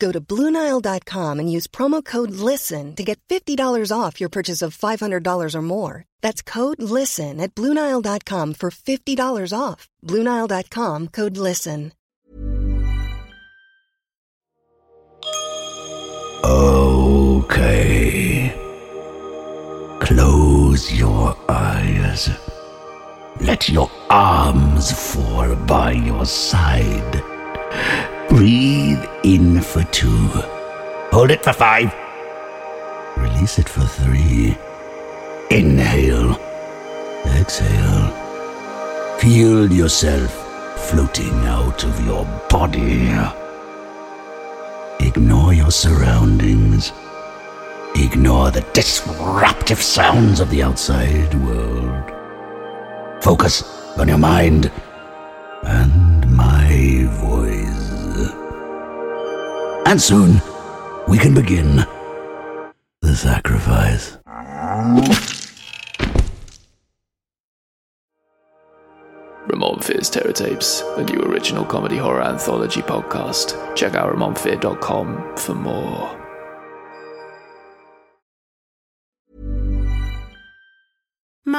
[0.00, 4.76] Go to Bluenile.com and use promo code LISTEN to get $50 off your purchase of
[4.76, 6.04] $500 or more.
[6.22, 9.88] That's code LISTEN at Bluenile.com for $50 off.
[10.02, 11.92] Bluenile.com code LISTEN.
[16.42, 17.70] Okay.
[20.00, 22.30] Close your eyes.
[23.40, 27.29] Let your arms fall by your side.
[29.30, 30.26] In for two.
[31.12, 31.94] Hold it for five.
[33.16, 34.58] Release it for three.
[35.52, 36.32] Inhale.
[37.38, 38.08] Exhale.
[39.20, 40.32] Feel yourself
[40.88, 43.08] floating out of your body.
[44.98, 46.90] Ignore your surroundings.
[47.94, 52.10] Ignore the disruptive sounds of the outside world.
[53.22, 53.62] Focus
[53.96, 54.72] on your mind
[55.62, 56.09] and
[59.90, 60.40] And soon
[61.08, 61.84] we can begin
[63.02, 64.16] the sacrifice.
[69.48, 73.74] Ramon Fear's Terror Tapes, a new original comedy horror anthology podcast.
[73.74, 76.29] Check out RamonFear.com for more.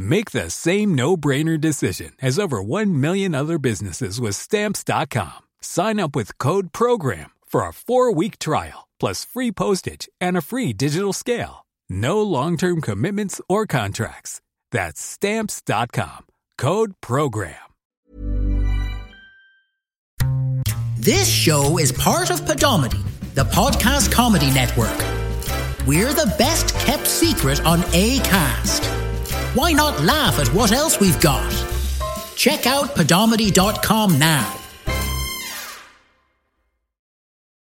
[0.00, 5.48] Make the same no-brainer decision as over 1 million other businesses with stamps.com.
[5.60, 10.72] Sign up with code program for a 4-week trial plus free postage and a free
[10.72, 11.66] digital scale.
[11.90, 14.40] No long-term commitments or contracts.
[14.70, 16.28] That's stamps.com.
[16.56, 17.56] Code program.
[20.96, 23.02] This show is part of Podomedy,
[23.34, 24.96] the podcast comedy network.
[25.86, 28.89] we're the best kept secret on ACAST.
[29.54, 31.50] Why not laugh at what else we've got?
[32.36, 34.59] Check out Podomedy.com now